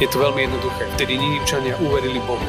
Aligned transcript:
Je 0.00 0.08
to 0.08 0.16
veľmi 0.16 0.48
jednoduché. 0.48 0.88
Vtedy 0.96 1.20
Ninivčania 1.20 1.76
uverili 1.76 2.24
Bohu. 2.24 2.48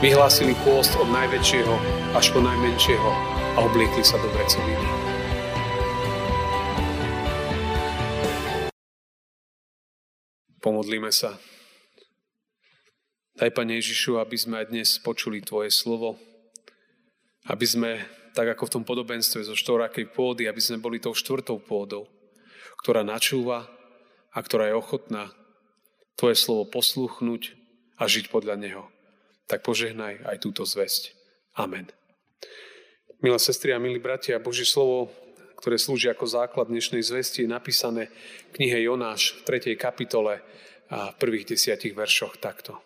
Vyhlásili 0.00 0.56
pôst 0.64 0.88
od 0.96 1.04
najväčšieho 1.04 1.74
až 2.16 2.32
po 2.32 2.40
najmenšieho 2.40 3.10
a 3.56 3.58
obliekli 3.60 4.00
sa 4.00 4.16
do 4.16 4.24
vrecoviny. 4.32 4.86
Pomodlíme 10.64 11.12
sa. 11.12 11.36
Daj, 13.36 13.52
Pane 13.52 13.76
Ježišu, 13.76 14.16
aby 14.16 14.40
sme 14.40 14.64
aj 14.64 14.72
dnes 14.72 14.96
počuli 14.96 15.44
Tvoje 15.44 15.68
slovo, 15.68 16.16
aby 17.52 17.68
sme, 17.68 18.00
tak 18.32 18.56
ako 18.56 18.64
v 18.64 18.74
tom 18.80 18.84
podobenstve 18.88 19.44
zo 19.44 19.52
štorakej 19.52 20.08
pôdy, 20.08 20.48
aby 20.48 20.64
sme 20.64 20.80
boli 20.80 21.04
tou 21.04 21.12
štvrtou 21.12 21.60
pôdou, 21.60 22.08
ktorá 22.80 23.04
načúva 23.04 23.68
a 24.32 24.40
ktorá 24.40 24.72
je 24.72 24.80
ochotná 24.80 25.36
Tvoje 26.16 26.32
slovo 26.40 26.64
posluchnúť 26.64 27.52
a 28.00 28.08
žiť 28.08 28.32
podľa 28.32 28.56
Neho. 28.56 28.88
Tak 29.52 29.60
požehnaj 29.60 30.24
aj 30.24 30.36
túto 30.40 30.64
zväzť. 30.64 31.12
Amen. 31.52 31.92
Milé 33.20 33.36
sestry 33.36 33.76
a 33.76 33.80
milí 33.80 34.00
bratia, 34.00 34.40
Božie 34.40 34.64
slovo, 34.64 35.12
ktoré 35.60 35.76
slúži 35.76 36.08
ako 36.08 36.24
základ 36.24 36.72
dnešnej 36.72 37.04
zvesti, 37.04 37.44
je 37.44 37.52
napísané 37.52 38.08
v 38.48 38.60
knihe 38.60 38.88
Jonáš 38.88 39.36
v 39.44 39.76
3. 39.76 39.76
kapitole 39.76 40.40
a 40.88 41.12
v 41.12 41.18
prvých 41.20 41.52
desiatich 41.52 41.92
veršoch 41.92 42.40
takto. 42.40 42.80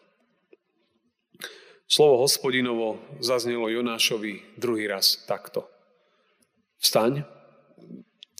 Slovo 1.87 2.23
hospodinovo 2.23 2.99
zaznelo 3.23 3.71
Jonášovi 3.71 4.59
druhý 4.59 4.91
raz 4.91 5.23
takto. 5.31 5.71
Vstaň, 6.83 7.23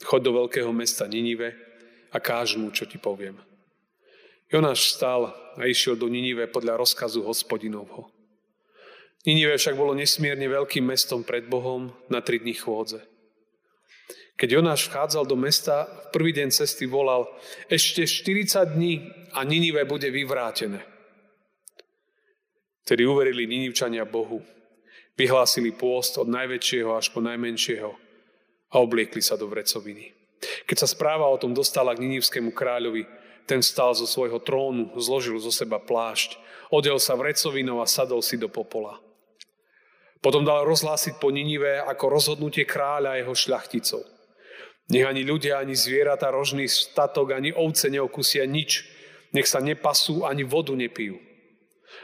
choď 0.03 0.19
do 0.19 0.31
veľkého 0.35 0.71
mesta 0.75 1.07
Ninive 1.07 1.55
a 2.11 2.19
káž 2.19 2.59
mu, 2.59 2.71
čo 2.75 2.83
ti 2.83 2.99
poviem. 2.99 3.50
Jonáš 4.51 4.91
vstal 4.91 5.31
a 5.55 5.63
išiel 5.63 5.95
do 5.95 6.11
Ninive 6.11 6.43
podľa 6.51 6.75
rozkazu 6.83 7.23
hospodinovho. 7.23 8.11
Ninive 9.23 9.55
však 9.55 9.79
bolo 9.79 9.95
nesmierne 9.95 10.43
veľkým 10.43 10.83
mestom 10.83 11.23
pred 11.23 11.47
Bohom 11.47 11.95
na 12.11 12.19
tri 12.19 12.43
dní 12.43 12.59
chôdze. 12.59 12.99
Keď 14.35 14.49
Jonáš 14.59 14.91
vchádzal 14.91 15.23
do 15.23 15.39
mesta, 15.39 15.87
v 15.87 16.07
prvý 16.11 16.31
deň 16.35 16.51
cesty 16.51 16.83
volal, 16.83 17.31
ešte 17.71 18.03
40 18.03 18.75
dní 18.75 19.07
a 19.31 19.47
Ninive 19.47 19.87
bude 19.87 20.11
vyvrátené. 20.11 20.83
Tedy 22.83 23.07
uverili 23.07 23.47
Ninivčania 23.47 24.03
Bohu. 24.03 24.43
Vyhlásili 25.15 25.71
pôst 25.71 26.17
od 26.19 26.27
najväčšieho 26.27 26.91
až 26.91 27.13
po 27.13 27.23
najmenšieho 27.23 27.91
a 28.67 28.75
obliekli 28.81 29.21
sa 29.23 29.39
do 29.39 29.47
vrecoviny. 29.47 30.11
Keď 30.65 30.77
sa 30.81 30.89
správa 30.89 31.29
o 31.29 31.37
tom 31.37 31.53
dostala 31.53 31.93
k 31.93 32.01
Ninivskému 32.01 32.51
kráľovi, 32.51 33.20
ten 33.49 33.61
stal 33.65 33.95
zo 33.95 34.05
svojho 34.05 34.39
trónu, 34.41 34.93
zložil 34.97 35.37
zo 35.39 35.51
seba 35.53 35.77
plášť, 35.81 36.37
odel 36.71 36.97
sa 36.97 37.19
vrecovinou 37.19 37.83
a 37.83 37.89
sadol 37.89 38.23
si 38.23 38.39
do 38.39 38.47
popola. 38.47 38.99
Potom 40.21 40.45
dal 40.45 40.69
rozhlásiť 40.69 41.17
po 41.17 41.33
Ninive 41.33 41.81
ako 41.81 42.13
rozhodnutie 42.13 42.69
kráľa 42.69 43.17
a 43.17 43.19
jeho 43.25 43.33
šľachticov. 43.33 44.01
Nech 44.93 45.07
ani 45.07 45.25
ľudia, 45.25 45.57
ani 45.57 45.73
zvieratá, 45.73 46.29
rožný 46.29 46.69
statok, 46.69 47.33
ani 47.33 47.49
ovce 47.49 47.89
neokusia 47.89 48.45
nič. 48.45 48.85
Nech 49.33 49.49
sa 49.49 49.63
nepasú, 49.63 50.27
ani 50.27 50.45
vodu 50.45 50.75
nepijú. 50.75 51.17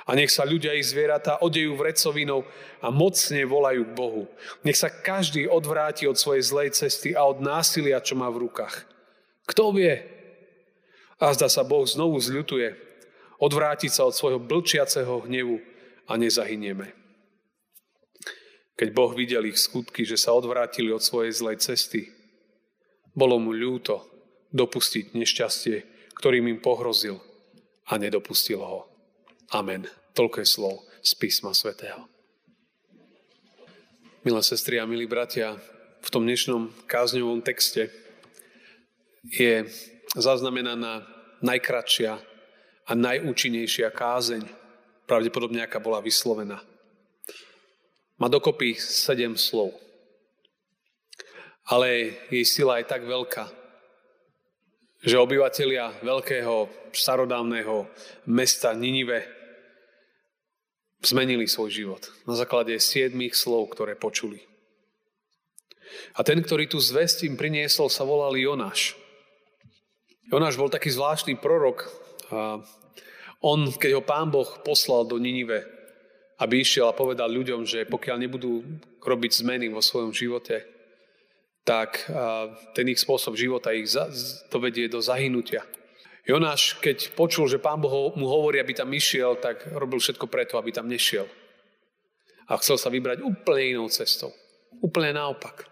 A 0.07 0.15
nech 0.15 0.31
sa 0.31 0.47
ľudia 0.47 0.71
i 0.75 0.83
zvieratá 0.83 1.43
odejú 1.43 1.75
vrecovinou 1.75 2.47
a 2.79 2.87
mocne 2.87 3.43
volajú 3.43 3.91
k 3.91 3.95
Bohu. 3.95 4.23
Nech 4.63 4.79
sa 4.79 4.87
každý 4.87 5.51
odvráti 5.51 6.07
od 6.07 6.15
svojej 6.15 6.43
zlej 6.47 6.69
cesty 6.73 7.11
a 7.11 7.27
od 7.27 7.43
násilia, 7.43 7.99
čo 7.99 8.15
má 8.15 8.31
v 8.31 8.47
rukách. 8.47 8.87
Kto 9.47 9.75
vie? 9.75 10.16
A 11.17 11.33
zda 11.33 11.49
sa 11.49 11.65
Boh 11.65 11.81
znovu 11.85 12.21
zľutuje, 12.21 12.77
odvrátiť 13.41 13.91
sa 13.93 14.05
od 14.05 14.13
svojho 14.13 14.37
blčiaceho 14.37 15.25
hnevu 15.25 15.57
a 16.05 16.13
nezahynieme. 16.17 16.93
Keď 18.77 18.89
Boh 18.93 19.09
videl 19.17 19.49
ich 19.49 19.57
skutky, 19.57 20.05
že 20.05 20.21
sa 20.21 20.37
odvrátili 20.37 20.93
od 20.93 21.01
svojej 21.01 21.33
zlej 21.33 21.57
cesty, 21.57 22.13
bolo 23.17 23.41
mu 23.41 23.49
ľúto 23.49 24.05
dopustiť 24.53 25.17
nešťastie, 25.17 25.77
ktorým 26.13 26.45
im 26.53 26.59
pohrozil 26.61 27.17
a 27.89 27.97
nedopustil 27.97 28.61
ho. 28.61 28.85
Amen. 29.49 29.89
Toľko 30.13 30.37
je 30.45 30.47
slov 30.47 30.75
z 31.01 31.11
písma 31.17 31.57
svätého. 31.57 32.05
Milé 34.21 34.41
sestry 34.45 34.77
a 34.77 34.85
milí 34.85 35.09
bratia, 35.09 35.57
v 36.03 36.09
tom 36.13 36.29
dnešnom 36.29 36.69
kázňovom 36.85 37.41
texte 37.41 37.89
je 39.25 39.65
zaznamenaná 40.15 41.03
najkratšia 41.43 42.13
a 42.87 42.91
najúčinnejšia 42.95 43.91
kázeň, 43.91 44.47
pravdepodobne 45.03 45.59
aká 45.59 45.83
bola 45.83 45.99
vyslovená. 45.99 46.63
Má 48.17 48.27
dokopy 48.31 48.79
sedem 48.79 49.35
slov. 49.35 49.75
Ale 51.67 52.15
jej 52.31 52.45
sila 52.47 52.79
je 52.79 52.87
tak 52.87 53.03
veľká, 53.03 53.51
že 55.03 55.19
obyvatelia 55.19 55.93
veľkého 55.99 56.71
starodávneho 56.95 57.91
mesta 58.25 58.71
Ninive 58.71 59.27
zmenili 61.03 61.45
svoj 61.45 61.69
život 61.69 62.03
na 62.25 62.33
základe 62.33 62.73
siedmých 62.79 63.37
slov, 63.37 63.69
ktoré 63.75 63.93
počuli. 63.93 64.41
A 66.17 66.25
ten, 66.25 66.41
ktorý 66.41 66.67
tu 66.67 66.81
im 67.23 67.35
priniesol, 67.37 67.87
sa 67.87 68.03
volal 68.03 68.35
Jonáš. 68.35 68.97
Jonáš 70.27 70.59
bol 70.59 70.67
taký 70.67 70.91
zvláštny 70.91 71.39
prorok 71.39 71.87
a 72.27 72.59
on, 73.39 73.69
keď 73.71 73.91
ho 73.95 74.03
pán 74.03 74.27
Boh 74.27 74.49
poslal 74.65 75.07
do 75.07 75.15
Ninive, 75.21 75.63
aby 76.41 76.61
išiel 76.61 76.91
a 76.91 76.97
povedal 76.97 77.31
ľuďom, 77.31 77.63
že 77.63 77.87
pokiaľ 77.87 78.17
nebudú 78.27 78.65
robiť 78.99 79.31
zmeny 79.39 79.71
vo 79.71 79.79
svojom 79.79 80.11
živote, 80.11 80.67
tak 81.63 82.07
ten 82.75 82.85
ich 82.91 82.99
spôsob 82.99 83.39
života 83.39 83.71
ich 83.71 83.87
dovedie 84.51 84.91
do 84.91 84.99
zahynutia. 84.99 85.63
Jonáš, 86.27 86.75
keď 86.83 87.15
počul, 87.15 87.47
že 87.47 87.63
pán 87.63 87.79
Boh 87.79 88.11
mu 88.19 88.27
hovorí, 88.27 88.59
aby 88.59 88.75
tam 88.75 88.91
išiel, 88.91 89.39
tak 89.39 89.63
robil 89.71 90.03
všetko 90.03 90.27
preto, 90.27 90.59
aby 90.59 90.75
tam 90.75 90.91
nešiel. 90.91 91.23
A 92.51 92.59
chcel 92.59 92.75
sa 92.75 92.91
vybrať 92.91 93.23
úplne 93.23 93.79
inou 93.79 93.87
cestou. 93.87 94.35
Úplne 94.83 95.15
naopak. 95.15 95.67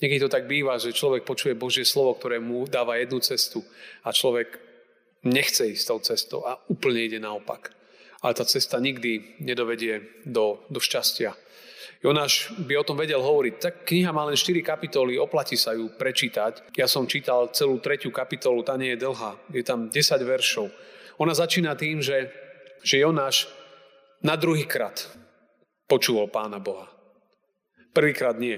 Niekedy 0.00 0.20
to 0.24 0.32
tak 0.32 0.48
býva, 0.48 0.80
že 0.80 0.96
človek 0.96 1.28
počuje 1.28 1.52
Božie 1.52 1.84
slovo, 1.84 2.16
ktoré 2.16 2.40
mu 2.40 2.64
dáva 2.64 2.96
jednu 2.96 3.20
cestu 3.20 3.60
a 4.00 4.12
človek 4.12 4.56
nechce 5.28 5.68
ísť 5.76 5.84
tou 5.84 6.00
cestou 6.00 6.40
a 6.48 6.56
úplne 6.72 7.04
ide 7.04 7.20
naopak. 7.20 7.76
Ale 8.24 8.32
tá 8.36 8.44
cesta 8.44 8.80
nikdy 8.80 9.40
nedovedie 9.44 10.24
do, 10.24 10.64
do 10.72 10.80
šťastia. 10.80 11.36
Jonáš 12.00 12.48
by 12.56 12.80
o 12.80 12.86
tom 12.88 12.96
vedel 12.96 13.20
hovoriť. 13.20 13.54
Tak 13.60 13.74
kniha 13.84 14.08
má 14.08 14.24
len 14.24 14.36
4 14.36 14.64
kapitoly, 14.64 15.20
oplatí 15.20 15.60
sa 15.60 15.76
ju 15.76 15.92
prečítať. 15.92 16.72
Ja 16.72 16.88
som 16.88 17.04
čítal 17.04 17.52
celú 17.52 17.76
tretiu 17.76 18.08
kapitolu, 18.08 18.64
tá 18.64 18.80
nie 18.80 18.96
je 18.96 19.04
dlhá. 19.04 19.36
Je 19.52 19.60
tam 19.60 19.92
10 19.92 20.00
veršov. 20.24 20.72
Ona 21.20 21.36
začína 21.36 21.76
tým, 21.76 22.00
že, 22.00 22.32
že 22.80 23.04
Jonáš 23.04 23.52
na 24.24 24.32
druhý 24.40 24.64
krát 24.64 25.12
počúval 25.84 26.32
pána 26.32 26.56
Boha. 26.56 26.88
Prvýkrát 27.92 28.40
nie, 28.40 28.56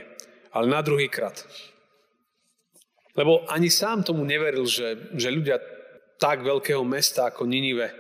ale 0.53 0.67
na 0.69 0.81
druhý 0.85 1.09
krát. 1.09 1.41
Lebo 3.17 3.45
ani 3.49 3.69
sám 3.69 4.05
tomu 4.05 4.25
neveril, 4.25 4.65
že, 4.65 5.13
že 5.17 5.29
ľudia 5.29 5.61
tak 6.17 6.41
veľkého 6.45 6.81
mesta 6.87 7.29
ako 7.29 7.45
Ninive, 7.45 7.93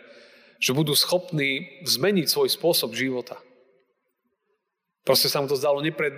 že 0.62 0.76
budú 0.76 0.94
schopní 0.94 1.82
zmeniť 1.84 2.26
svoj 2.30 2.48
spôsob 2.48 2.94
života. 2.94 3.36
Proste 5.02 5.26
sa 5.26 5.42
mu 5.42 5.50
to 5.50 5.58
zdalo, 5.58 5.82
nepred, 5.82 6.14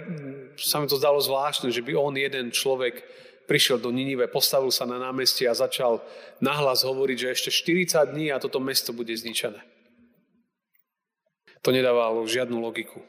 sa 0.61 0.77
mu 0.77 0.87
to 0.87 1.01
zdalo 1.01 1.17
zvláštne, 1.17 1.73
že 1.73 1.81
by 1.81 1.97
on 1.97 2.15
jeden 2.21 2.53
človek 2.53 3.01
prišiel 3.49 3.81
do 3.81 3.89
Ninive, 3.89 4.29
postavil 4.29 4.69
sa 4.69 4.85
na 4.85 5.01
námestie 5.01 5.49
a 5.49 5.57
začal 5.57 6.05
nahlas 6.45 6.85
hovoriť, 6.85 7.17
že 7.17 7.33
ešte 7.33 7.51
40 7.89 8.13
dní 8.13 8.29
a 8.29 8.41
toto 8.41 8.61
mesto 8.61 8.93
bude 8.93 9.17
zničené. 9.17 9.61
To 11.65 11.73
nedávalo 11.73 12.29
žiadnu 12.29 12.61
logiku. 12.61 13.01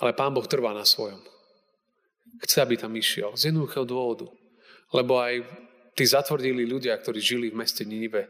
Ale 0.00 0.16
pán 0.16 0.32
Boh 0.32 0.46
trvá 0.48 0.72
na 0.72 0.84
svojom. 0.84 1.20
Chce, 2.40 2.64
aby 2.64 2.74
tam 2.80 2.96
išiel. 2.96 3.36
Z 3.36 3.52
jednoduchého 3.52 3.84
dôvodu. 3.84 4.26
Lebo 4.90 5.20
aj 5.20 5.44
tí 5.94 6.04
zatvrdili 6.08 6.66
ľudia, 6.66 6.96
ktorí 6.96 7.20
žili 7.20 7.46
v 7.52 7.60
meste 7.60 7.84
Ninive, 7.84 8.26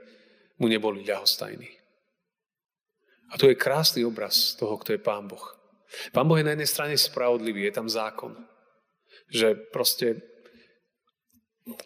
mu 0.59 0.67
neboli 0.67 1.07
ľahostajní. 1.07 1.71
A 3.33 3.41
tu 3.41 3.49
je 3.49 3.59
krásny 3.59 4.05
obraz 4.05 4.55
toho, 4.55 4.79
kto 4.79 4.95
je 4.95 5.01
Pán 5.03 5.27
Boh. 5.27 5.43
Pán 6.13 6.29
Boh 6.29 6.39
je 6.39 6.47
na 6.47 6.55
jednej 6.55 6.71
strane 6.71 6.95
spravodlivý, 6.95 7.67
je 7.67 7.75
tam 7.75 7.89
zákon. 7.89 8.35
Že 9.33 9.71
proste 9.73 10.23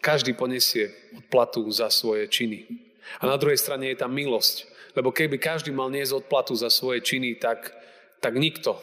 každý 0.03 0.35
ponesie 0.35 0.91
odplatu 1.15 1.63
za 1.71 1.87
svoje 1.87 2.27
činy. 2.27 2.67
A 3.23 3.25
na 3.25 3.39
druhej 3.39 3.57
strane 3.57 3.89
je 3.89 3.97
tam 3.97 4.11
milosť. 4.11 4.67
Lebo 4.93 5.15
keby 5.15 5.39
každý 5.39 5.71
mal 5.71 5.87
niesť 5.87 6.25
odplatu 6.25 6.53
za 6.53 6.67
svoje 6.67 6.99
činy, 6.99 7.39
tak, 7.39 7.71
tak 8.19 8.35
nikto 8.35 8.75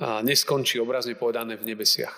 neskončí 0.00 0.80
obrazne 0.80 1.16
povedané 1.16 1.56
v 1.56 1.72
nebesiach. 1.72 2.14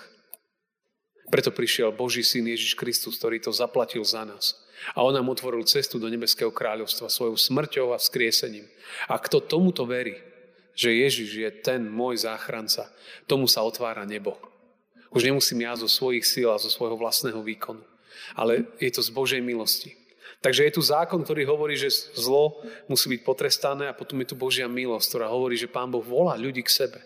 Preto 1.29 1.53
prišiel 1.53 1.93
Boží 1.93 2.25
syn 2.25 2.49
Ježiš 2.49 2.73
Kristus, 2.73 3.21
ktorý 3.21 3.37
to 3.37 3.53
zaplatil 3.53 4.01
za 4.01 4.25
nás. 4.25 4.57
A 4.97 5.05
on 5.05 5.13
nám 5.13 5.29
otvoril 5.29 5.61
cestu 5.67 6.01
do 6.01 6.09
nebeského 6.09 6.49
kráľovstva 6.49 7.11
svojou 7.11 7.37
smrťou 7.37 7.93
a 7.93 8.01
vzkriesením. 8.01 8.65
A 9.11 9.21
kto 9.21 9.43
tomuto 9.43 9.85
verí, 9.85 10.17
že 10.73 10.95
Ježiš 10.95 11.29
je 11.35 11.49
ten 11.59 11.85
môj 11.85 12.23
záchranca, 12.23 12.89
tomu 13.27 13.45
sa 13.45 13.61
otvára 13.61 14.07
nebo. 14.07 14.39
Už 15.11 15.25
nemusím 15.25 15.67
ja 15.67 15.75
zo 15.75 15.89
svojich 15.89 16.25
síl 16.25 16.49
a 16.49 16.61
zo 16.61 16.71
svojho 16.71 16.97
vlastného 16.97 17.41
výkonu. 17.43 17.83
Ale 18.33 18.65
je 18.81 18.89
to 18.89 19.01
z 19.03 19.09
Božej 19.13 19.41
milosti. 19.43 19.93
Takže 20.39 20.63
je 20.71 20.75
tu 20.79 20.81
zákon, 20.81 21.19
ktorý 21.19 21.43
hovorí, 21.43 21.75
že 21.75 21.91
zlo 22.15 22.63
musí 22.87 23.11
byť 23.11 23.21
potrestané 23.27 23.91
a 23.91 23.97
potom 23.97 24.15
je 24.23 24.31
tu 24.31 24.35
Božia 24.39 24.71
milosť, 24.71 25.05
ktorá 25.11 25.27
hovorí, 25.27 25.59
že 25.59 25.67
Pán 25.67 25.91
Boh 25.91 25.99
volá 25.99 26.39
ľudí 26.39 26.63
k 26.63 26.71
sebe, 26.71 27.03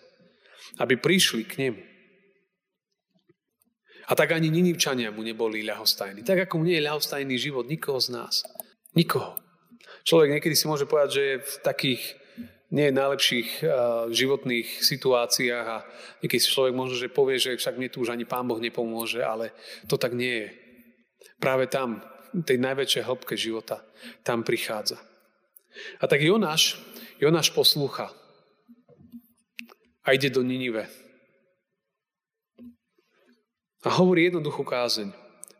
aby 0.79 0.97
prišli 0.97 1.43
k 1.45 1.53
nemu. 1.67 1.81
A 4.03 4.11
tak 4.19 4.35
ani 4.35 4.51
Ninivčania 4.51 5.15
mu 5.15 5.23
neboli 5.23 5.63
ľahostajní. 5.63 6.27
Tak 6.27 6.47
ako 6.47 6.59
mu 6.59 6.63
nie 6.67 6.75
je 6.75 6.87
ľahostajný 6.87 7.35
život 7.39 7.65
nikoho 7.71 8.03
z 8.03 8.11
nás. 8.11 8.43
Nikoho. 8.99 9.39
Človek 10.03 10.35
niekedy 10.39 10.55
si 10.59 10.67
môže 10.67 10.83
povedať, 10.83 11.09
že 11.15 11.23
je 11.23 11.35
v 11.39 11.55
takých 11.63 12.03
nie 12.73 12.89
najlepších 12.89 13.49
uh, 13.61 13.69
životných 14.09 14.81
situáciách 14.81 15.65
a 15.69 15.85
niekedy 16.25 16.41
si 16.41 16.49
človek 16.49 16.73
možno, 16.73 16.97
že 16.97 17.13
povie, 17.13 17.37
že 17.37 17.53
však 17.53 17.77
mne 17.77 17.93
tu 17.93 18.01
už 18.01 18.11
ani 18.11 18.25
Pán 18.25 18.49
Boh 18.49 18.57
nepomôže, 18.57 19.21
ale 19.21 19.53
to 19.85 19.95
tak 19.95 20.17
nie 20.17 20.49
je. 20.49 20.49
Práve 21.37 21.69
tam, 21.69 22.01
tej 22.33 22.57
najväčšej 22.57 23.05
hĺbke 23.05 23.37
života, 23.37 23.85
tam 24.25 24.41
prichádza. 24.41 24.97
A 26.01 26.09
tak 26.09 26.25
Jonáš, 26.25 26.81
Jonáš 27.21 27.53
poslúcha 27.53 28.09
a 30.03 30.11
ide 30.11 30.29
do 30.29 30.43
Ninive. 30.43 30.87
A 33.83 33.89
hovorí 33.99 34.31
jednoduchú 34.31 34.63
kázeň. 34.63 35.11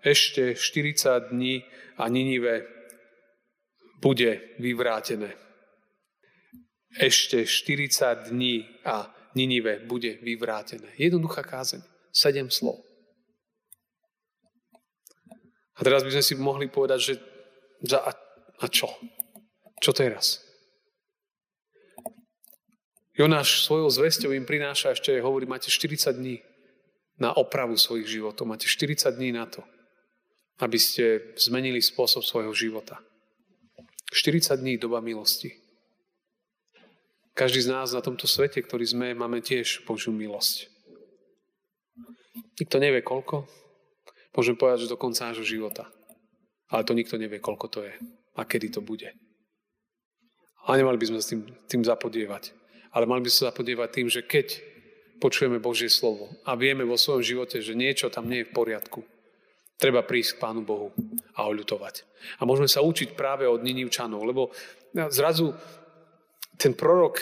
Ešte 0.04 0.56
40 0.56 1.32
dní 1.32 1.64
a 2.00 2.08
Ninive 2.12 2.68
bude 4.04 4.56
vyvrátené. 4.60 5.36
Ešte 7.00 7.48
40 7.48 8.32
dní 8.32 8.68
a 8.84 9.08
Ninive 9.36 9.80
bude 9.88 10.20
vyvrátené. 10.20 10.92
Jednoduchá 11.00 11.44
kázeň. 11.44 11.82
Sedem 12.12 12.52
slov. 12.52 12.84
A 15.74 15.80
teraz 15.82 16.06
by 16.06 16.14
sme 16.14 16.24
si 16.24 16.36
mohli 16.38 16.70
povedať, 16.70 17.00
že 17.02 17.14
a, 17.98 18.12
a 18.60 18.66
čo? 18.70 18.88
Čo 19.82 19.92
teraz? 19.92 20.53
Jonáš 23.14 23.66
svojou 23.70 23.90
zväzťou 23.94 24.34
im 24.34 24.46
prináša 24.46 24.98
ešte, 24.98 25.14
hovorí, 25.22 25.46
máte 25.46 25.70
40 25.70 26.18
dní 26.18 26.42
na 27.22 27.34
opravu 27.38 27.78
svojich 27.78 28.10
životov. 28.10 28.50
Máte 28.50 28.66
40 28.66 29.14
dní 29.14 29.30
na 29.30 29.46
to, 29.46 29.62
aby 30.58 30.82
ste 30.82 31.34
zmenili 31.38 31.78
spôsob 31.78 32.26
svojho 32.26 32.54
života. 32.58 32.98
40 34.10 34.58
dní 34.58 34.82
doba 34.82 34.98
milosti. 34.98 35.54
Každý 37.38 37.66
z 37.66 37.70
nás 37.70 37.94
na 37.94 38.02
tomto 38.02 38.26
svete, 38.30 38.62
ktorý 38.62 38.86
sme, 38.86 39.08
máme 39.18 39.42
tiež 39.42 39.86
Božiu 39.86 40.14
milosť. 40.14 40.70
Nikto 42.58 42.78
nevie 42.78 43.02
koľko, 43.02 43.50
Môžem 44.34 44.58
povedať, 44.58 44.90
že 44.90 44.94
do 44.94 44.98
konca 44.98 45.30
nášho 45.30 45.46
života. 45.46 45.86
Ale 46.74 46.82
to 46.82 46.98
nikto 46.98 47.22
nevie, 47.22 47.38
koľko 47.38 47.70
to 47.70 47.80
je 47.86 47.94
a 48.34 48.42
kedy 48.42 48.74
to 48.74 48.82
bude. 48.82 49.06
A 50.66 50.74
nemali 50.74 50.98
by 50.98 51.06
sme 51.06 51.20
s 51.22 51.30
tým, 51.30 51.42
tým 51.70 51.86
zapodievať. 51.86 52.50
Ale 52.94 53.10
mali 53.10 53.26
by 53.26 53.30
sa 53.30 53.50
zapodievať 53.50 53.90
tým, 53.90 54.08
že 54.08 54.22
keď 54.22 54.62
počujeme 55.18 55.58
Božie 55.58 55.90
slovo 55.90 56.30
a 56.46 56.54
vieme 56.54 56.86
vo 56.86 57.00
svojom 57.00 57.24
živote, 57.24 57.64
že 57.64 57.74
niečo 57.78 58.14
tam 58.14 58.30
nie 58.30 58.44
je 58.44 58.50
v 58.50 58.56
poriadku, 58.56 59.02
treba 59.82 60.06
prísť 60.06 60.38
k 60.38 60.42
Pánu 60.44 60.62
Bohu 60.62 60.94
a 61.34 61.50
oľutovať. 61.50 62.06
A 62.40 62.46
môžeme 62.46 62.70
sa 62.70 62.86
učiť 62.86 63.18
práve 63.18 63.50
od 63.50 63.66
Ninivčanov, 63.66 64.22
lebo 64.24 64.54
zrazu 65.10 65.52
ten 66.56 66.78
prorok 66.78 67.20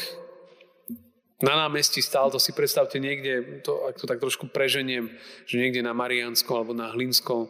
na 1.41 1.57
námestí 1.57 2.06
stál, 2.06 2.29
to 2.29 2.38
si 2.38 2.53
predstavte 2.53 3.01
niekde, 3.01 3.63
to, 3.65 3.89
ak 3.89 3.97
to 3.97 4.06
tak 4.06 4.21
trošku 4.21 4.53
preženiem, 4.53 5.09
že 5.50 5.57
niekde 5.57 5.81
na 5.81 5.95
Marianskom 5.95 6.53
alebo 6.53 6.77
na 6.77 6.94
Hlinskom, 6.94 7.50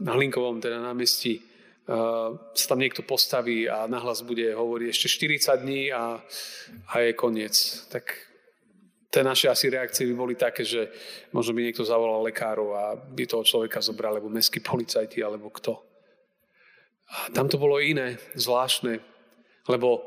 na 0.00 0.12
Hlinkovom 0.14 0.62
teda 0.62 0.78
námestí 0.78 1.42
sa 1.86 2.66
tam 2.66 2.82
niekto 2.82 3.06
postaví 3.06 3.70
a 3.70 3.86
nahlas 3.86 4.26
bude 4.26 4.50
hovoriť 4.50 4.88
ešte 4.90 5.06
40 5.06 5.62
dní 5.62 5.82
a, 5.94 6.18
a 6.90 6.94
je 6.98 7.14
koniec. 7.14 7.54
Tak 7.86 8.10
tie 9.06 9.22
naše 9.22 9.46
asi 9.46 9.70
reakcie 9.70 10.02
by 10.10 10.14
boli 10.18 10.34
také, 10.34 10.66
že 10.66 10.90
možno 11.30 11.54
by 11.54 11.62
niekto 11.62 11.86
zavolal 11.86 12.26
lekárov 12.26 12.68
a 12.74 12.82
by 12.98 13.22
toho 13.30 13.46
človeka 13.46 13.78
zobral, 13.78 14.18
alebo 14.18 14.26
mestskí 14.26 14.58
policajti, 14.58 15.22
alebo 15.22 15.46
kto. 15.54 15.78
A 17.06 17.30
tam 17.30 17.46
to 17.46 17.54
bolo 17.54 17.78
iné, 17.78 18.18
zvláštne, 18.34 18.98
lebo 19.70 20.02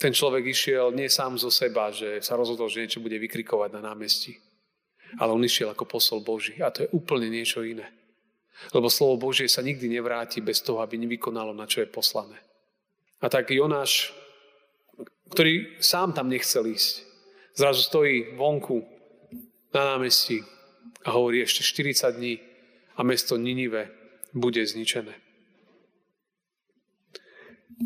ten 0.00 0.16
človek 0.16 0.48
išiel 0.48 0.96
nie 0.96 1.12
sám 1.12 1.36
zo 1.36 1.52
seba, 1.52 1.92
že 1.92 2.24
sa 2.24 2.40
rozhodol, 2.40 2.72
že 2.72 2.86
niečo 2.86 3.04
bude 3.04 3.20
vykrikovať 3.20 3.76
na 3.76 3.92
námestí. 3.92 4.38
Ale 5.18 5.34
on 5.34 5.44
išiel 5.44 5.74
ako 5.74 5.84
posol 5.84 6.20
Boží. 6.22 6.56
A 6.62 6.70
to 6.70 6.86
je 6.86 6.92
úplne 6.94 7.26
niečo 7.26 7.66
iné. 7.66 7.97
Lebo 8.74 8.90
slovo 8.90 9.30
Božie 9.30 9.46
sa 9.46 9.62
nikdy 9.62 9.88
nevráti 9.88 10.42
bez 10.42 10.60
toho, 10.60 10.82
aby 10.82 10.98
nevykonalo, 10.98 11.54
na 11.54 11.64
čo 11.64 11.80
je 11.82 11.88
poslané. 11.88 12.36
A 13.22 13.30
tak 13.30 13.50
Jonáš, 13.50 14.14
ktorý 15.30 15.78
sám 15.82 16.14
tam 16.14 16.30
nechcel 16.30 16.66
ísť, 16.66 17.02
zrazu 17.54 17.82
stojí 17.82 18.38
vonku 18.38 18.82
na 19.74 19.94
námestí 19.94 20.42
a 21.06 21.14
hovorí 21.14 21.42
ešte 21.42 21.62
40 21.62 22.18
dní 22.18 22.34
a 22.98 23.00
mesto 23.02 23.38
Ninive 23.38 23.90
bude 24.34 24.62
zničené. 24.62 25.14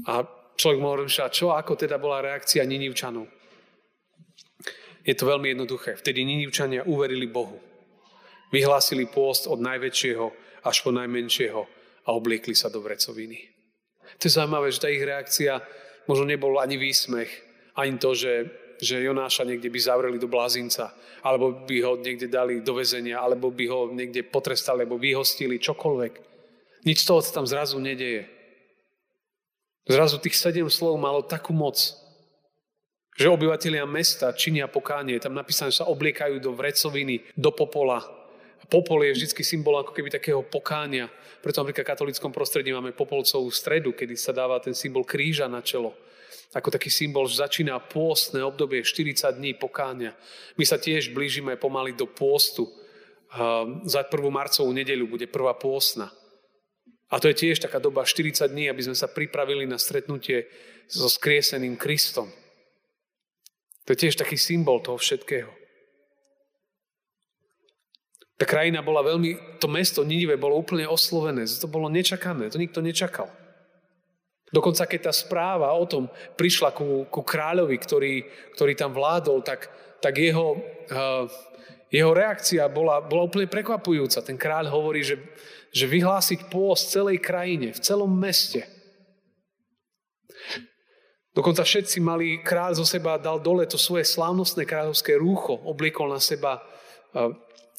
A 0.09 0.25
človek 0.57 0.81
mohol 0.81 1.05
rozmýšľať, 1.05 1.31
čo 1.33 1.53
ako 1.53 1.77
teda 1.77 2.01
bola 2.01 2.25
reakcia 2.25 2.65
Ninivčanov. 2.65 3.29
Je 5.03 5.15
to 5.19 5.27
veľmi 5.27 5.53
jednoduché. 5.53 5.99
Vtedy 5.99 6.23
Ninivčania 6.23 6.87
uverili 6.87 7.27
Bohu. 7.27 7.59
Vyhlásili 8.55 9.09
pôst 9.11 9.51
od 9.51 9.59
najväčšieho 9.59 10.42
až 10.63 10.77
po 10.83 10.91
najmenšieho 10.95 11.63
a 12.07 12.09
obliekli 12.15 12.55
sa 12.55 12.71
do 12.71 12.83
vrecoviny. 12.83 13.53
To 14.19 14.27
je 14.27 14.37
zaujímavé, 14.37 14.69
že 14.71 14.83
tá 14.83 14.89
ich 14.91 15.03
reakcia 15.03 15.63
možno 16.07 16.27
nebol 16.27 16.59
ani 16.59 16.79
výsmech, 16.79 17.31
ani 17.79 17.97
to, 17.97 18.13
že, 18.13 18.51
že 18.83 19.03
Jonáša 19.03 19.47
niekde 19.47 19.71
by 19.71 19.79
zavreli 19.79 20.19
do 20.19 20.29
blázinca, 20.29 20.93
alebo 21.23 21.65
by 21.65 21.77
ho 21.87 21.93
niekde 22.03 22.27
dali 22.29 22.61
do 22.61 22.75
väzenia, 22.75 23.23
alebo 23.23 23.49
by 23.55 23.65
ho 23.71 23.81
niekde 23.95 24.27
potrestali, 24.27 24.83
alebo 24.83 24.99
vyhostili, 24.99 25.63
čokoľvek. 25.63 26.13
Nič 26.83 27.07
toho 27.07 27.23
sa 27.23 27.39
tam 27.41 27.47
zrazu 27.47 27.79
nedeje. 27.79 28.27
Zrazu 29.87 30.19
tých 30.19 30.39
sedem 30.39 30.67
slov 30.71 30.99
malo 30.99 31.23
takú 31.23 31.55
moc, 31.55 31.79
že 33.19 33.29
obyvatelia 33.29 33.85
mesta 33.85 34.33
činia 34.33 34.67
pokánie. 34.71 35.21
Tam 35.21 35.35
napísané, 35.35 35.71
že 35.71 35.85
sa 35.85 35.91
obliekajú 35.91 36.41
do 36.41 36.55
vrecoviny, 36.57 37.23
do 37.37 37.51
popola. 37.53 38.03
Popol 38.71 39.07
je 39.07 39.19
vždy 39.19 39.43
symbol 39.43 39.79
ako 39.81 39.95
keby 39.95 40.11
takého 40.11 40.43
pokánia. 40.47 41.11
Preto 41.43 41.63
napríklad 41.63 41.83
v 41.83 41.93
katolickom 41.95 42.31
prostredí 42.31 42.71
máme 42.71 42.95
popolcovú 42.95 43.51
stredu, 43.51 43.91
kedy 43.97 44.15
sa 44.15 44.31
dáva 44.31 44.63
ten 44.63 44.77
symbol 44.77 45.03
kríža 45.03 45.51
na 45.51 45.63
čelo. 45.63 45.95
Ako 46.53 46.69
taký 46.69 46.93
symbol, 46.93 47.25
že 47.27 47.41
začína 47.41 47.81
pôstne 47.81 48.45
obdobie 48.45 48.85
40 48.85 49.41
dní 49.41 49.57
pokánia. 49.57 50.13
My 50.61 50.69
sa 50.69 50.77
tiež 50.77 51.11
blížime 51.17 51.57
pomaly 51.57 51.97
do 51.97 52.05
pôstu. 52.05 52.69
Za 53.89 54.05
prvú 54.13 54.29
marcovú 54.29 54.69
nedeľu 54.77 55.17
bude 55.17 55.27
prvá 55.33 55.57
pôstna. 55.57 56.13
A 57.13 57.21
to 57.21 57.29
je 57.29 57.49
tiež 57.49 57.61
taká 57.61 57.81
doba 57.81 58.05
40 58.05 58.49
dní, 58.49 58.69
aby 58.69 58.85
sme 58.85 58.97
sa 58.97 59.09
pripravili 59.09 59.65
na 59.65 59.81
stretnutie 59.81 60.49
so 60.89 61.09
skrieseným 61.09 61.77
Kristom. 61.81 62.29
To 63.85 63.89
je 63.93 64.09
tiež 64.09 64.21
taký 64.21 64.37
symbol 64.37 64.85
toho 64.85 65.01
všetkého. 65.01 65.62
Tá 68.43 68.45
krajina 68.51 68.83
bola 68.83 69.07
veľmi, 69.07 69.63
to 69.63 69.71
mesto 69.71 70.03
Ninive 70.03 70.35
bolo 70.35 70.59
úplne 70.59 70.83
oslovené, 70.91 71.47
to 71.47 71.71
bolo 71.71 71.87
nečakané, 71.87 72.51
to 72.51 72.59
nikto 72.59 72.83
nečakal. 72.83 73.31
Dokonca 74.51 74.83
keď 74.91 75.01
tá 75.07 75.13
správa 75.15 75.71
o 75.79 75.87
tom 75.87 76.11
prišla 76.35 76.75
ku, 76.75 77.07
ku 77.07 77.23
kráľovi, 77.23 77.79
ktorý, 77.79 78.27
ktorý 78.59 78.73
tam 78.75 78.91
vládol, 78.91 79.47
tak, 79.47 79.71
tak 80.03 80.19
jeho, 80.19 80.59
uh, 80.91 81.31
jeho 81.87 82.11
reakcia 82.11 82.67
bola, 82.67 82.99
bola 82.99 83.31
úplne 83.31 83.47
prekvapujúca. 83.47 84.27
Ten 84.27 84.35
kráľ 84.35 84.75
hovorí, 84.75 85.07
že 85.07 85.23
že 85.73 85.89
vyhlásiť 85.89 86.53
pôst 86.53 86.93
celej 86.93 87.25
krajine, 87.25 87.73
v 87.73 87.81
celom 87.81 88.13
meste. 88.13 88.69
Dokonca 91.33 91.65
všetci 91.65 91.97
mali, 92.05 92.45
kráľ 92.45 92.77
zo 92.77 92.85
seba 92.85 93.17
dal 93.17 93.41
dole 93.41 93.65
to 93.65 93.81
svoje 93.81 94.05
slávnostné 94.05 94.69
kráľovské 94.69 95.17
rúcho, 95.17 95.57
obliekol 95.65 96.13
na 96.13 96.21
seba 96.21 96.61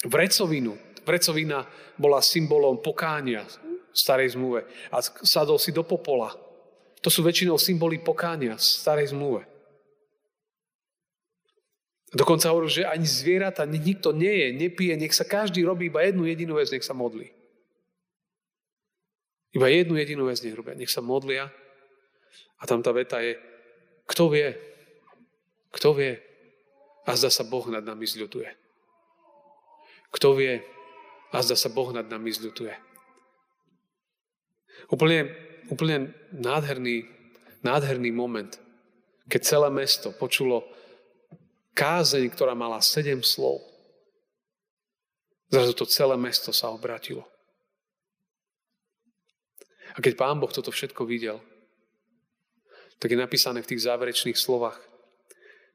vrecovinu. 0.08 0.76
Vrecovina 1.04 1.68
bola 2.00 2.24
symbolom 2.24 2.80
pokánia 2.80 3.44
v 3.44 3.98
starej 3.98 4.40
zmluve. 4.40 4.64
A 4.90 5.04
sadol 5.04 5.60
si 5.60 5.76
do 5.76 5.84
popola. 5.84 6.32
To 7.04 7.12
sú 7.12 7.20
väčšinou 7.24 7.60
symboly 7.60 8.00
pokánia 8.00 8.56
v 8.56 8.64
starej 8.64 9.12
zmluve. 9.12 9.44
Dokonca 12.14 12.54
hovoril, 12.54 12.70
že 12.70 12.86
ani 12.86 13.10
zvieratá, 13.10 13.66
nikto 13.66 14.14
nie 14.14 14.30
je, 14.30 14.48
nepije, 14.54 14.94
nech 14.96 15.18
sa 15.18 15.26
každý 15.26 15.66
robí 15.66 15.90
iba 15.90 16.06
jednu 16.06 16.30
jedinú 16.30 16.62
vec, 16.62 16.70
nech 16.70 16.86
sa 16.86 16.94
modlí. 16.94 17.26
Iba 19.54 19.68
jednu 19.70 19.98
jedinú 19.98 20.30
vec 20.30 20.42
nech 20.42 20.54
robia. 20.54 20.78
Nech 20.78 20.94
sa 20.94 21.02
modlia. 21.02 21.50
A 22.58 22.64
tam 22.70 22.82
tá 22.86 22.94
veta 22.94 23.20
je, 23.20 23.38
kto 24.08 24.30
vie, 24.30 24.56
kto 25.74 25.94
vie, 25.94 26.22
a 27.04 27.12
zda 27.20 27.28
sa 27.28 27.44
Boh 27.44 27.68
nad 27.68 27.84
nami 27.84 28.08
zľutuje. 28.08 28.63
Kto 30.14 30.38
vie, 30.38 30.62
a 31.34 31.42
zda 31.42 31.58
sa 31.58 31.74
Boh 31.74 31.90
nad 31.90 32.06
nami 32.06 32.30
zľutuje. 32.30 32.74
Úplne, 34.94 35.20
úplne 35.74 36.14
nádherný, 36.30 37.10
nádherný 37.66 38.14
moment, 38.14 38.54
keď 39.26 39.42
celé 39.42 39.70
mesto 39.74 40.14
počulo 40.14 40.70
kázeň, 41.74 42.30
ktorá 42.30 42.54
mala 42.54 42.78
sedem 42.86 43.26
slov. 43.26 43.66
Zrazu 45.50 45.74
to 45.74 45.86
celé 45.90 46.14
mesto 46.18 46.54
sa 46.54 46.70
obratilo. 46.70 47.26
A 49.94 50.02
keď 50.02 50.14
pán 50.18 50.38
Boh 50.38 50.50
toto 50.50 50.74
všetko 50.74 51.06
videl, 51.06 51.38
tak 52.98 53.14
je 53.14 53.18
napísané 53.18 53.62
v 53.62 53.70
tých 53.74 53.86
záverečných 53.86 54.38
slovách. 54.38 54.78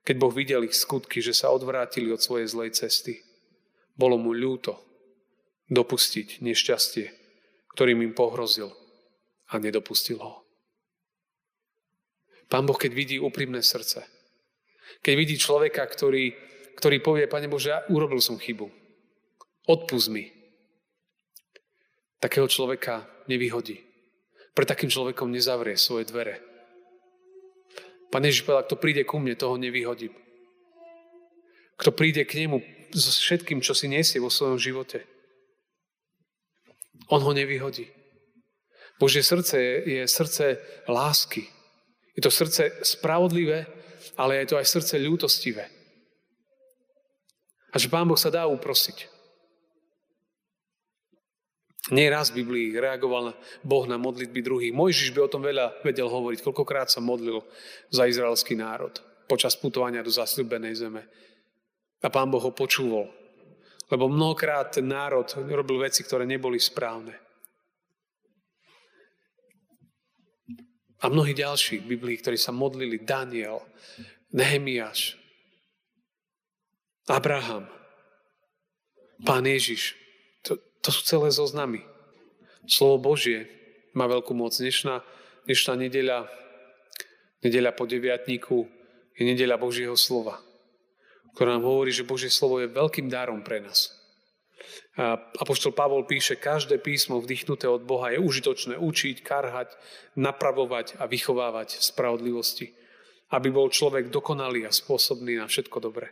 Keď 0.03 0.17
Boh 0.19 0.33
videl 0.33 0.67
ich 0.67 0.75
skutky, 0.75 1.23
že 1.23 1.35
sa 1.35 1.51
odvrátili 1.51 2.11
od 2.11 2.23
svojej 2.23 2.51
zlej 2.51 2.71
cesty, 2.75 3.23
bolo 3.99 4.15
mu 4.15 4.31
ľúto 4.31 4.79
dopustiť 5.69 6.41
nešťastie, 6.41 7.07
ktorým 7.75 8.07
im 8.07 8.15
pohrozil 8.15 8.71
a 9.51 9.59
nedopustil 9.59 10.23
ho. 10.23 10.47
Pán 12.49 12.65
Boh, 12.65 12.79
keď 12.79 12.95
vidí 12.97 13.17
úprimné 13.21 13.61
srdce, 13.61 14.07
keď 15.05 15.15
vidí 15.19 15.37
človeka, 15.37 15.85
ktorý, 15.85 16.33
ktorý 16.81 16.97
povie, 17.05 17.29
Pane 17.29 17.51
Bože, 17.51 17.75
ja 17.75 17.85
urobil 17.93 18.25
som 18.25 18.41
chybu, 18.41 18.71
odpust 19.69 20.09
mi, 20.09 20.33
takého 22.23 22.49
človeka 22.49 23.05
nevyhodí. 23.29 23.85
Pre 24.57 24.65
takým 24.65 24.91
človekom 24.91 25.31
nezavrie 25.31 25.77
svoje 25.77 26.09
dvere. 26.09 26.41
Pán 28.09 28.25
Ježiš 28.25 28.49
povedal, 28.49 28.65
kto 28.65 28.81
príde 28.81 29.03
ku 29.05 29.21
mne, 29.21 29.37
toho 29.37 29.61
nevyhodím. 29.61 30.17
Kto 31.79 31.93
príde 31.93 32.25
k 32.25 32.43
nemu 32.43 32.78
so 32.95 33.11
všetkým, 33.11 33.61
čo 33.61 33.73
si 33.77 33.89
nesie 33.91 34.21
vo 34.21 34.33
svojom 34.33 34.61
živote, 34.61 35.05
on 37.09 37.25
ho 37.25 37.33
nevyhodí. 37.33 37.89
Božie 38.99 39.23
srdce 39.23 39.57
je, 39.57 39.75
je 39.87 40.03
srdce 40.05 40.45
lásky. 40.91 41.47
Je 42.19 42.23
to 42.23 42.35
srdce 42.35 42.83
spravodlivé, 42.83 43.71
ale 44.19 44.43
je 44.43 44.47
to 44.51 44.59
aj 44.59 44.67
srdce 44.67 44.99
ľútostivé. 44.99 45.71
A 47.71 47.77
že 47.79 47.87
Pán 47.87 48.09
Boh 48.11 48.19
sa 48.19 48.35
dá 48.35 48.45
uprosiť. 48.51 49.07
Nie 51.89 52.13
raz 52.13 52.29
v 52.29 52.45
Biblii 52.45 52.77
reagoval 52.77 53.33
Boh 53.65 53.85
na 53.89 53.97
modlitby 53.97 54.45
druhých. 54.45 54.77
Mojžiš 54.77 55.15
by 55.17 55.21
o 55.25 55.33
tom 55.33 55.41
veľa 55.41 55.81
vedel 55.81 56.11
hovoriť, 56.11 56.45
koľkokrát 56.45 56.93
sa 56.93 57.01
modlil 57.01 57.41
za 57.89 58.05
izraelský 58.05 58.59
národ 58.59 58.93
počas 59.29 59.57
putovania 59.57 60.05
do 60.05 60.13
zasľubenej 60.13 60.75
zeme. 60.75 61.05
A 62.03 62.09
pán 62.11 62.31
Boh 62.31 62.43
ho 62.43 62.53
počúval. 62.55 63.11
Lebo 63.89 64.07
mnohokrát 64.07 64.71
ten 64.71 64.87
národ 64.87 65.27
robil 65.49 65.81
veci, 65.83 66.05
ktoré 66.05 66.29
neboli 66.29 66.61
správne. 66.61 67.17
A 70.99 71.07
mnohí 71.07 71.31
ďalší 71.33 71.79
v 71.83 71.95
Biblii, 71.95 72.19
ktorí 72.19 72.35
sa 72.35 72.51
modlili, 72.51 73.07
Daniel, 73.07 73.63
Nehemiáš, 74.35 75.15
Abraham, 77.07 77.71
Pán 79.23 79.47
Ježiš, 79.47 79.99
to 80.83 80.89
sú 80.95 81.03
celé 81.05 81.29
zoznamy. 81.35 81.83
Slovo 82.65 83.13
Božie 83.13 83.45
má 83.93 84.07
veľkú 84.07 84.33
moc. 84.33 84.55
Dnešná, 84.55 85.03
dnešná 85.45 85.75
nedeľa, 85.75 86.29
nedeľa 87.43 87.73
po 87.75 87.85
deviatníku 87.85 88.59
je 89.19 89.23
nedeľa 89.27 89.59
Božieho 89.59 89.97
slova, 89.99 90.39
ktorá 91.35 91.59
nám 91.59 91.67
hovorí, 91.69 91.91
že 91.93 92.09
Božie 92.09 92.33
slovo 92.33 92.63
je 92.63 92.71
veľkým 92.71 93.11
darom 93.11 93.43
pre 93.43 93.61
nás. 93.65 93.99
A 94.99 95.15
Apoštol 95.39 95.71
Pavol 95.71 96.03
píše, 96.03 96.35
každé 96.35 96.83
písmo 96.83 97.23
vdychnuté 97.23 97.71
od 97.71 97.87
Boha 97.87 98.11
je 98.11 98.19
užitočné 98.19 98.83
učiť, 98.83 99.23
karhať, 99.23 99.71
napravovať 100.19 100.99
a 100.99 101.07
vychovávať 101.07 101.79
spravodlivosti, 101.79 102.75
aby 103.31 103.49
bol 103.55 103.71
človek 103.71 104.11
dokonalý 104.11 104.67
a 104.67 104.75
spôsobný 104.75 105.39
na 105.39 105.47
všetko 105.47 105.79
dobré. 105.79 106.11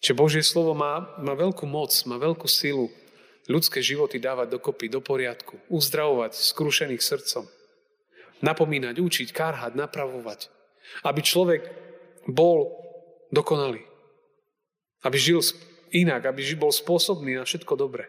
Čiže 0.00 0.18
Božie 0.18 0.42
slovo 0.42 0.72
má, 0.72 1.14
má 1.20 1.36
veľkú 1.36 1.68
moc, 1.68 1.92
má 2.08 2.16
veľkú 2.16 2.48
silu 2.48 2.88
ľudské 3.46 3.84
životy 3.84 4.16
dávať 4.16 4.56
dokopy, 4.56 4.88
do 4.88 5.04
poriadku, 5.04 5.60
uzdravovať 5.68 6.32
skrušených 6.32 7.02
srdcom, 7.04 7.44
napomínať, 8.40 8.98
učiť, 8.98 9.28
kárhať, 9.30 9.76
napravovať. 9.76 10.48
Aby 11.04 11.20
človek 11.22 11.62
bol 12.24 12.72
dokonalý. 13.28 13.91
Aby 15.02 15.18
žil 15.18 15.42
inak, 15.92 16.26
aby 16.26 16.42
bol 16.54 16.70
spôsobný 16.70 17.36
na 17.36 17.44
všetko 17.44 17.74
dobré. 17.76 18.08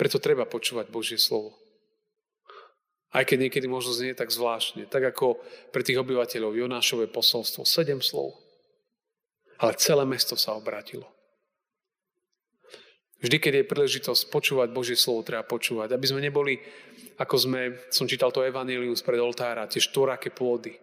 Preto 0.00 0.16
treba 0.16 0.48
počúvať 0.48 0.88
Božie 0.88 1.20
slovo. 1.20 1.52
Aj 3.10 3.26
keď 3.26 3.50
niekedy 3.50 3.66
možno 3.66 3.92
znie 3.92 4.14
tak 4.14 4.30
zvláštne, 4.30 4.86
tak 4.86 5.02
ako 5.02 5.42
pre 5.74 5.82
tých 5.82 5.98
obyvateľov 5.98 6.56
Jonášové 6.56 7.10
posolstvo, 7.10 7.66
sedem 7.66 7.98
slov. 7.98 8.38
Ale 9.60 9.76
celé 9.76 10.08
mesto 10.08 10.38
sa 10.38 10.56
obrátilo. 10.56 11.04
Vždy, 13.20 13.36
keď 13.36 13.52
je 13.60 13.68
príležitosť 13.68 14.22
počúvať 14.32 14.72
Božie 14.72 14.96
slovo, 14.96 15.20
treba 15.20 15.44
počúvať. 15.44 15.92
Aby 15.92 16.06
sme 16.08 16.24
neboli, 16.24 16.56
ako 17.20 17.36
sme, 17.36 17.60
som 17.92 18.08
čítal 18.08 18.32
to 18.32 18.40
evanílium 18.40 18.96
spred 18.96 19.20
oltára, 19.20 19.68
tie 19.68 19.84
štvoraké 19.84 20.32
pôdy. 20.32 20.80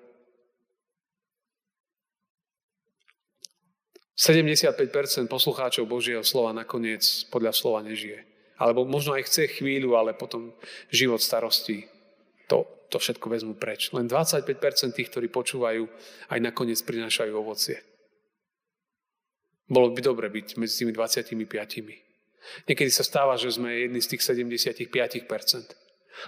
75% 4.17 5.29
poslucháčov 5.29 5.85
Božieho 5.85 6.25
slova 6.25 6.49
nakoniec 6.49 7.05
podľa 7.29 7.53
slova 7.53 7.85
nežije. 7.85 8.25
Alebo 8.57 8.81
možno 8.89 9.13
aj 9.13 9.29
chce 9.29 9.61
chvíľu, 9.61 9.93
ale 9.93 10.17
potom 10.17 10.57
život 10.89 11.21
starostí 11.21 11.85
to, 12.49 12.65
to 12.89 12.97
všetko 12.97 13.29
vezmu 13.29 13.53
preč. 13.53 13.93
Len 13.93 14.09
25% 14.09 14.97
tých, 14.97 15.13
ktorí 15.13 15.29
počúvajú, 15.29 15.85
aj 16.33 16.39
nakoniec 16.41 16.81
prinášajú 16.81 17.31
ovocie. 17.37 17.77
Bolo 19.69 19.93
by 19.93 20.01
dobre 20.01 20.33
byť 20.33 20.57
medzi 20.57 20.81
tými 20.81 20.95
25. 20.97 21.37
Niekedy 22.65 22.89
sa 22.89 23.03
stáva, 23.03 23.37
že 23.37 23.53
sme 23.53 23.85
jedni 23.85 24.01
z 24.01 24.17
tých 24.17 24.23
75%. 24.25 24.89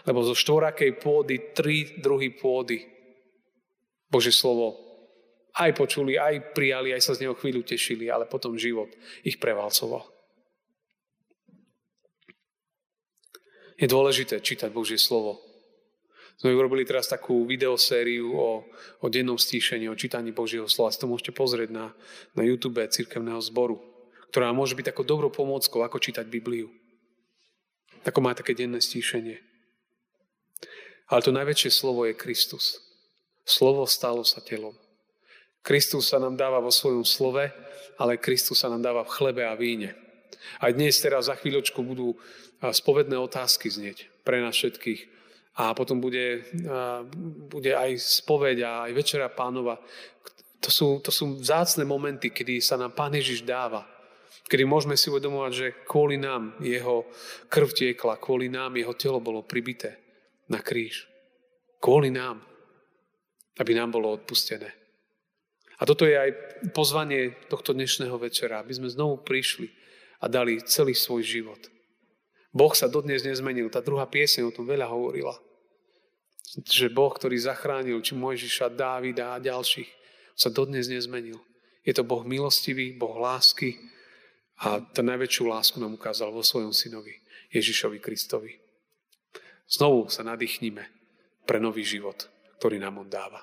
Lebo 0.05 0.21
zo 0.21 0.37
štvorakej 0.37 1.01
pôdy 1.01 1.57
tri 1.57 1.97
druhy 1.97 2.35
pôdy 2.37 2.85
Bože 4.11 4.29
slovo 4.29 4.88
aj 5.57 5.71
počuli, 5.73 6.19
aj 6.19 6.53
prijali, 6.53 6.93
aj 6.93 7.01
sa 7.01 7.15
z 7.17 7.25
neho 7.25 7.35
chvíľu 7.37 7.65
tešili, 7.65 8.11
ale 8.11 8.29
potom 8.29 8.59
život 8.59 8.91
ich 9.25 9.41
prevalcoval. 9.41 10.05
Je 13.79 13.87
dôležité 13.87 14.43
čítať 14.43 14.69
Božie 14.69 14.99
slovo. 14.99 15.39
Sme 16.39 16.55
urobili 16.55 16.87
teraz 16.87 17.07
takú 17.07 17.43
videosériu 17.47 18.31
o, 18.31 18.63
o 19.03 19.07
dennom 19.11 19.35
stíšení, 19.35 19.87
o 19.91 19.95
čítaní 19.95 20.31
Božieho 20.31 20.67
slova. 20.67 20.91
Si 20.91 20.99
to 20.99 21.07
môžete 21.07 21.35
pozrieť 21.35 21.71
na, 21.71 21.91
na 22.35 22.43
YouTube 22.43 22.79
Cirkevného 22.79 23.39
zboru 23.43 23.79
ktorá 24.29 24.53
môže 24.53 24.77
byť 24.77 24.93
takou 24.93 25.01
dobrou 25.01 25.33
pomôckou, 25.33 25.81
ako 25.81 25.97
čítať 25.97 26.29
Bibliu. 26.29 26.69
Ako 28.05 28.21
má 28.21 28.37
také 28.37 28.53
denné 28.53 28.79
stíšenie. 28.79 29.41
Ale 31.09 31.25
to 31.25 31.33
najväčšie 31.33 31.73
slovo 31.73 32.05
je 32.05 32.13
Kristus. 32.13 32.77
Slovo 33.43 33.89
stalo 33.89 34.21
sa 34.21 34.39
telom. 34.45 34.77
Kristus 35.61 36.09
sa 36.09 36.17
nám 36.17 36.39
dáva 36.39 36.63
vo 36.63 36.71
svojom 36.71 37.03
slove, 37.03 37.51
ale 37.99 38.21
Kristus 38.21 38.63
sa 38.63 38.71
nám 38.71 38.83
dáva 38.83 39.03
v 39.03 39.13
chlebe 39.13 39.43
a 39.43 39.53
víne. 39.59 39.95
A 40.63 40.71
dnes 40.71 40.97
teraz 41.03 41.27
za 41.27 41.35
chvíľočku 41.35 41.83
budú 41.83 42.15
spovedné 42.63 43.19
otázky 43.19 43.67
znieť 43.67 44.07
pre 44.23 44.39
nás 44.39 44.55
všetkých. 44.55 45.19
A 45.59 45.75
potom 45.75 45.99
bude, 45.99 46.47
bude 47.51 47.71
aj 47.75 47.99
spoveď 47.99 48.57
a 48.63 48.71
aj 48.87 48.91
Večera 48.95 49.27
pánova. 49.27 49.75
To 50.63 50.71
sú, 50.71 50.87
to 51.03 51.11
sú 51.11 51.39
vzácne 51.43 51.83
momenty, 51.83 52.31
kedy 52.31 52.63
sa 52.63 52.79
nám 52.79 52.95
Pán 52.95 53.15
Ježiš 53.15 53.43
dáva 53.43 53.99
kedy 54.49 54.65
môžeme 54.65 54.97
si 54.97 55.13
uvedomovať, 55.13 55.51
že 55.53 55.67
kvôli 55.85 56.17
nám 56.17 56.57
jeho 56.57 57.05
krv 57.53 57.69
tiekla, 57.69 58.17
kvôli 58.17 58.49
nám 58.49 58.73
jeho 58.73 58.97
telo 58.97 59.21
bolo 59.21 59.45
pribité 59.45 60.01
na 60.49 60.57
kríž. 60.57 61.05
Kvôli 61.77 62.09
nám, 62.09 62.41
aby 63.61 63.71
nám 63.77 63.93
bolo 63.93 64.17
odpustené. 64.17 64.78
A 65.79 65.87
toto 65.87 66.03
je 66.03 66.15
aj 66.15 66.31
pozvanie 66.75 67.39
tohto 67.47 67.71
dnešného 67.71 68.15
večera, 68.19 68.59
aby 68.59 68.75
sme 68.75 68.91
znovu 68.91 69.23
prišli 69.23 69.71
a 70.19 70.27
dali 70.27 70.59
celý 70.67 70.91
svoj 70.91 71.23
život. 71.23 71.61
Boh 72.51 72.73
sa 72.75 72.91
dodnes 72.91 73.23
nezmenil. 73.23 73.71
Tá 73.71 73.79
druhá 73.79 74.03
pieseň 74.03 74.51
o 74.51 74.55
tom 74.55 74.67
veľa 74.67 74.91
hovorila. 74.91 75.39
Že 76.67 76.91
Boh, 76.91 77.13
ktorý 77.13 77.39
zachránil 77.39 78.01
či 78.03 78.17
Mojžiša, 78.17 78.75
Dávida 78.75 79.37
a 79.37 79.43
ďalších, 79.43 79.87
sa 80.35 80.51
dodnes 80.51 80.91
nezmenil. 80.91 81.39
Je 81.87 81.95
to 81.95 82.03
Boh 82.03 82.27
milostivý, 82.27 82.91
Boh 82.91 83.15
lásky, 83.15 83.79
A 84.59 84.83
ten 84.83 85.07
najväčšiu 85.07 85.47
lásku 85.47 85.79
nám 85.79 85.95
ukázal 85.95 86.35
vo 86.35 86.43
svojom 86.43 86.75
synovi, 86.75 87.15
Ježišovi 87.55 88.03
Kristovi. 88.03 88.59
Znovu 89.71 90.11
sa 90.11 90.27
nadýchnime 90.27 90.83
pre 91.47 91.63
nový 91.63 91.87
život, 91.87 92.27
ktorý 92.59 92.75
nám 92.75 92.99
on 92.99 93.07
dáva. 93.07 93.39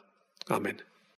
Amen. 0.53 0.96